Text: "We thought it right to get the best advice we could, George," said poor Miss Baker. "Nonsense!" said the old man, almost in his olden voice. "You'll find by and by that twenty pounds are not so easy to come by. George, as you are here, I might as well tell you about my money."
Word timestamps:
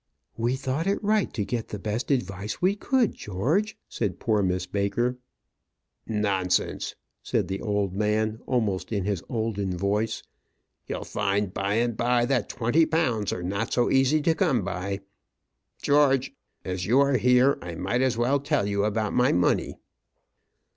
"We 0.35 0.55
thought 0.55 0.87
it 0.87 1.03
right 1.03 1.31
to 1.31 1.45
get 1.45 1.67
the 1.67 1.77
best 1.77 2.09
advice 2.09 2.59
we 2.59 2.75
could, 2.75 3.13
George," 3.13 3.77
said 3.87 4.19
poor 4.19 4.41
Miss 4.41 4.65
Baker. 4.65 5.19
"Nonsense!" 6.07 6.95
said 7.21 7.47
the 7.47 7.61
old 7.61 7.93
man, 7.93 8.39
almost 8.47 8.91
in 8.91 9.03
his 9.05 9.23
olden 9.29 9.77
voice. 9.77 10.23
"You'll 10.87 11.03
find 11.03 11.53
by 11.53 11.75
and 11.75 11.95
by 11.95 12.25
that 12.25 12.49
twenty 12.49 12.87
pounds 12.87 13.31
are 13.31 13.43
not 13.43 13.73
so 13.73 13.91
easy 13.91 14.23
to 14.23 14.33
come 14.33 14.63
by. 14.63 15.01
George, 15.83 16.33
as 16.65 16.87
you 16.87 16.99
are 16.99 17.17
here, 17.17 17.59
I 17.61 17.75
might 17.75 18.01
as 18.01 18.17
well 18.17 18.39
tell 18.39 18.65
you 18.65 18.83
about 18.85 19.13
my 19.13 19.31
money." 19.31 19.75